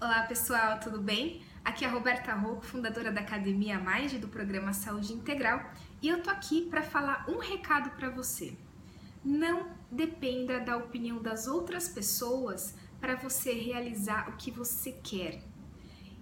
[0.00, 1.40] Olá pessoal, tudo bem?
[1.64, 5.64] Aqui é a Roberta Rocco, fundadora da Academia Mais do programa Saúde Integral,
[6.02, 8.54] e eu tô aqui para falar um recado para você.
[9.24, 15.40] Não dependa da opinião das outras pessoas para você realizar o que você quer.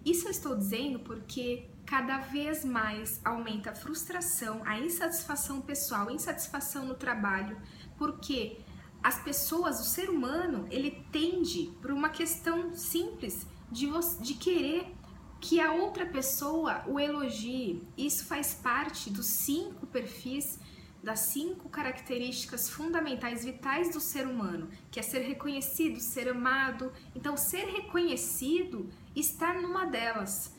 [0.04, 6.84] Isso eu estou dizendo porque cada vez mais aumenta a frustração, a insatisfação pessoal, insatisfação
[6.84, 7.56] no trabalho,
[7.96, 8.60] porque
[9.02, 13.88] as pessoas, o ser humano, ele tende por uma questão simples de,
[14.20, 14.94] de querer
[15.40, 17.82] que a outra pessoa o elogie.
[17.96, 20.60] Isso faz parte dos cinco perfis,
[21.02, 26.92] das cinco características fundamentais, vitais do ser humano, que é ser reconhecido, ser amado.
[27.16, 30.54] Então, ser reconhecido está numa delas.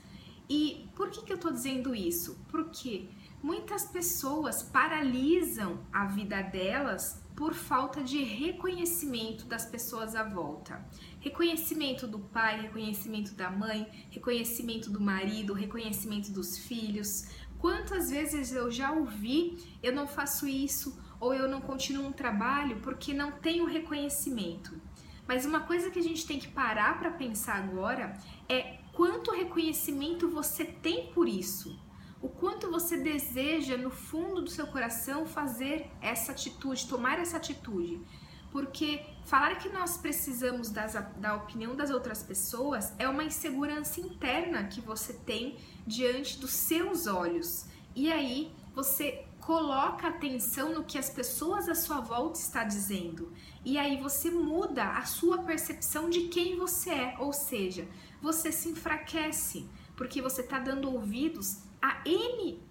[0.50, 2.38] E por que, que eu estou dizendo isso?
[2.50, 3.08] Porque
[3.42, 10.86] muitas pessoas paralisam a vida delas por falta de reconhecimento das pessoas à volta.
[11.20, 17.26] Reconhecimento do pai, reconhecimento da mãe, reconhecimento do marido, reconhecimento dos filhos.
[17.58, 22.80] Quantas vezes eu já ouvi, eu não faço isso ou eu não continuo um trabalho
[22.82, 24.80] porque não tenho reconhecimento.
[25.28, 28.18] Mas uma coisa que a gente tem que parar para pensar agora
[28.50, 31.80] é quanto reconhecimento você tem por isso
[32.24, 38.02] o quanto você deseja no fundo do seu coração fazer essa atitude, tomar essa atitude.
[38.50, 44.64] Porque falar que nós precisamos das, da opinião das outras pessoas é uma insegurança interna
[44.64, 47.66] que você tem diante dos seus olhos.
[47.94, 53.34] E aí você coloca atenção no que as pessoas à sua volta está dizendo.
[53.66, 57.86] E aí você muda a sua percepção de quem você é, ou seja,
[58.22, 62.64] você se enfraquece, porque você está dando ouvidos a N,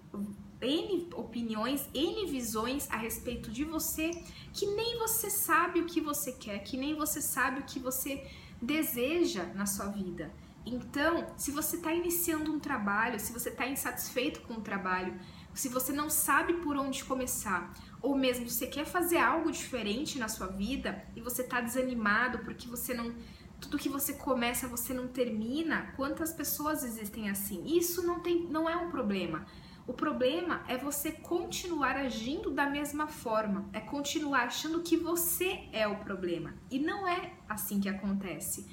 [0.59, 4.09] N opiniões, N visões a respeito de você
[4.51, 8.25] que nem você sabe o que você quer, que nem você sabe o que você
[8.59, 10.33] deseja na sua vida.
[10.65, 15.13] Então, se você está iniciando um trabalho, se você está insatisfeito com o trabalho,
[15.53, 20.27] se você não sabe por onde começar, ou mesmo você quer fazer algo diferente na
[20.27, 23.13] sua vida e você está desanimado porque você não
[23.63, 27.63] tudo que você começa você não termina, quantas pessoas existem assim?
[27.65, 29.45] Isso não tem, não é um problema.
[29.87, 35.87] O problema é você continuar agindo da mesma forma, é continuar achando que você é
[35.87, 36.53] o problema.
[36.69, 38.67] E não é assim que acontece.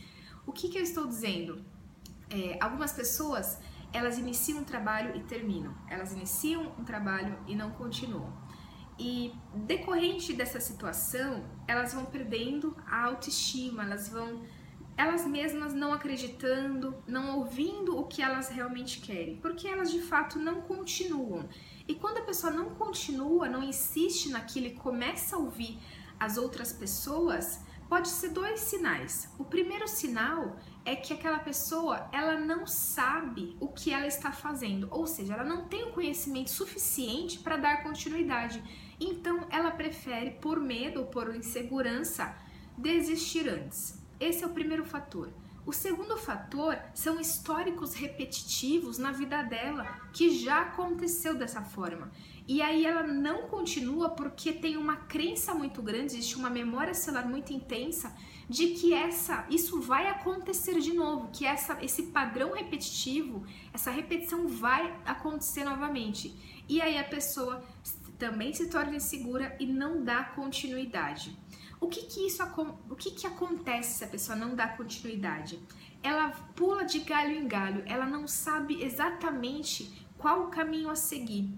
[0.45, 1.65] O que, que eu estou dizendo?
[2.29, 3.59] É, algumas pessoas
[3.93, 8.33] elas iniciam um trabalho e terminam, elas iniciam um trabalho e não continuam.
[8.99, 14.43] E decorrente dessa situação, elas vão perdendo a autoestima, elas vão
[14.97, 20.39] elas mesmas não acreditando, não ouvindo o que elas realmente querem, porque elas de fato
[20.39, 21.49] não continuam.
[21.89, 25.79] E quando a pessoa não continua, não insiste naquilo e começa a ouvir
[26.19, 29.29] as outras pessoas, pode ser dois sinais.
[29.39, 34.87] O primeiro sinal é que aquela pessoa ela não sabe o que ela está fazendo,
[34.91, 38.63] ou seja, ela não tem o conhecimento suficiente para dar continuidade.
[39.01, 42.37] Então ela prefere, por medo ou por insegurança,
[42.79, 44.00] desistir antes.
[44.21, 45.33] Esse é o primeiro fator.
[45.65, 52.11] O segundo fator são históricos repetitivos na vida dela que já aconteceu dessa forma.
[52.47, 57.27] E aí ela não continua porque tem uma crença muito grande, existe uma memória celular
[57.27, 58.15] muito intensa
[58.49, 64.49] de que essa isso vai acontecer de novo, que essa esse padrão repetitivo, essa repetição
[64.49, 66.35] vai acontecer novamente.
[66.69, 67.63] E aí a pessoa
[68.21, 71.37] também se torna insegura e não dá continuidade.
[71.81, 72.43] O que que isso
[72.91, 75.59] o que que acontece se a pessoa não dá continuidade?
[76.03, 81.51] Ela pula de galho em galho, ela não sabe exatamente qual o caminho a seguir.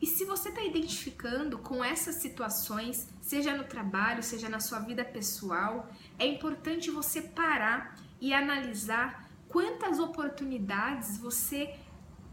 [0.00, 5.04] E se você está identificando com essas situações, seja no trabalho, seja na sua vida
[5.04, 11.74] pessoal, é importante você parar e analisar quantas oportunidades você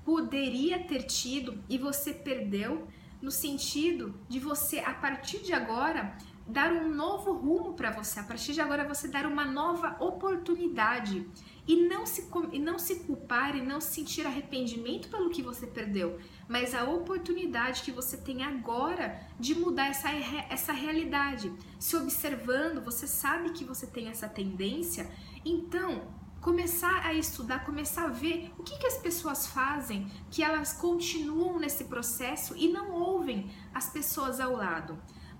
[0.05, 2.87] poderia ter tido e você perdeu,
[3.21, 6.17] no sentido de você, a partir de agora,
[6.47, 8.19] dar um novo rumo para você.
[8.19, 11.27] A partir de agora você dar uma nova oportunidade
[11.67, 16.17] e não se e não se culpar e não sentir arrependimento pelo que você perdeu,
[16.47, 20.09] mas a oportunidade que você tem agora de mudar essa
[20.49, 21.51] essa realidade.
[21.77, 25.11] Se observando, você sabe que você tem essa tendência,
[25.43, 26.07] então
[26.41, 31.59] começar a estudar, começar a ver o que, que as pessoas fazem, que elas continuam
[31.59, 34.97] nesse processo e não ouvem as pessoas ao lado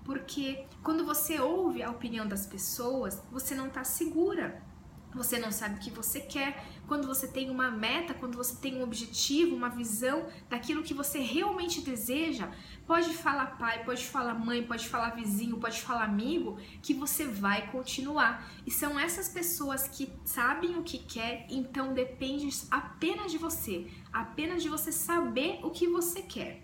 [0.08, 4.62] porque quando você ouve a opinião das pessoas, você não está segura.
[5.14, 8.76] Você não sabe o que você quer, quando você tem uma meta, quando você tem
[8.76, 12.48] um objetivo, uma visão daquilo que você realmente deseja,
[12.86, 17.70] pode falar pai, pode falar mãe, pode falar vizinho, pode falar amigo, que você vai
[17.70, 18.50] continuar.
[18.66, 24.62] E são essas pessoas que sabem o que quer, então depende apenas de você, apenas
[24.62, 26.62] de você saber o que você quer.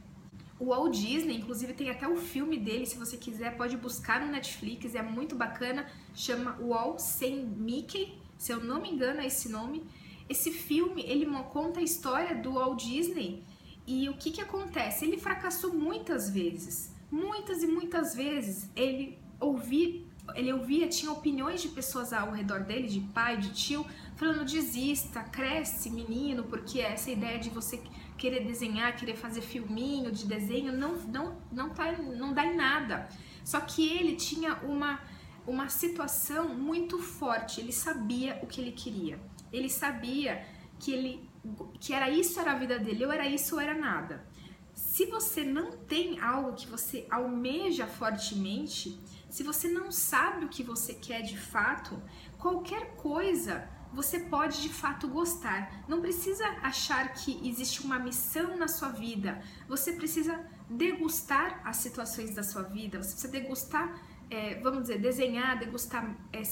[0.59, 4.31] O Walt Disney, inclusive tem até o filme dele, se você quiser, pode buscar no
[4.31, 9.49] Netflix, é muito bacana, chama Walt sem Mickey, se eu não me engano é esse
[9.49, 9.83] nome.
[10.29, 13.45] Esse filme, ele conta a história do Walt Disney
[13.87, 15.05] e o que que acontece?
[15.05, 18.71] Ele fracassou muitas vezes, muitas e muitas vezes.
[18.75, 20.03] Ele ouvia,
[20.35, 23.85] ele ouvia, tinha opiniões de pessoas ao redor dele, de pai, de tio,
[24.17, 27.83] falando desista, cresce, menino, porque essa ideia de você
[28.17, 33.07] querer desenhar, querer fazer filminho de desenho não não não tá não dá em nada.
[33.45, 34.99] Só que ele tinha uma
[35.47, 37.61] uma situação muito forte.
[37.61, 39.21] Ele sabia o que ele queria.
[39.53, 40.45] Ele sabia
[40.79, 41.29] que ele
[41.79, 44.25] que era isso era a vida dele, ou era isso ou era nada.
[44.75, 48.99] Se você não tem algo que você almeja fortemente,
[49.29, 52.03] se você não sabe o que você quer de fato,
[52.39, 55.85] qualquer coisa você pode de fato gostar.
[55.87, 59.41] Não precisa achar que existe uma missão na sua vida.
[59.69, 63.01] Você precisa degustar as situações da sua vida.
[63.01, 63.95] Você precisa degustar
[64.31, 66.43] é, vamos dizer, desenhar, degustar é,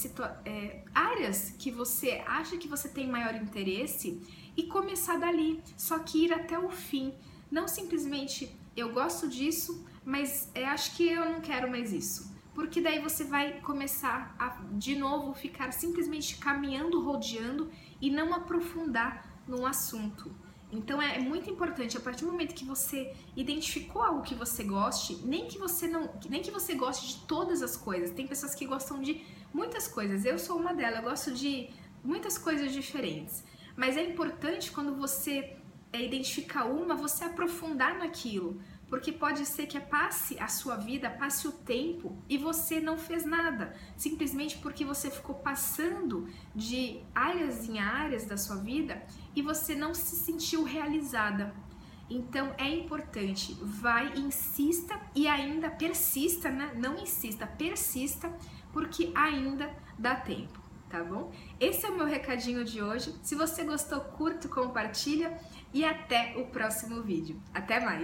[0.45, 4.21] é, áreas que você acha que você tem maior interesse
[4.55, 7.13] e começar dali, só que ir até o fim.
[7.51, 12.33] Não simplesmente eu gosto disso, mas é, acho que eu não quero mais isso.
[12.53, 19.25] Porque daí você vai começar a de novo ficar simplesmente caminhando, rodeando e não aprofundar
[19.47, 20.31] num assunto.
[20.73, 25.15] Então é muito importante a partir do momento que você identificou algo que você goste,
[25.23, 28.09] nem que você não, nem que você goste de todas as coisas.
[28.09, 29.23] Tem pessoas que gostam de
[29.53, 30.25] muitas coisas.
[30.25, 31.69] Eu sou uma delas, eu gosto de
[32.03, 33.43] muitas coisas diferentes.
[33.75, 35.55] Mas é importante quando você
[35.91, 38.59] é, identificar uma, você aprofundar naquilo,
[38.93, 43.25] porque pode ser que passe a sua vida, passe o tempo e você não fez
[43.25, 49.01] nada, simplesmente porque você ficou passando de áreas em áreas da sua vida
[49.35, 51.55] e você não se sentiu realizada.
[52.07, 56.71] Então é importante, vai, insista e ainda persista, né?
[56.75, 58.31] Não insista, persista,
[58.71, 61.31] porque ainda dá tempo, tá bom?
[61.59, 63.11] Esse é o meu recadinho de hoje.
[63.23, 65.35] Se você gostou, curta, compartilha
[65.73, 67.41] e até o próximo vídeo.
[67.51, 68.01] Até mais!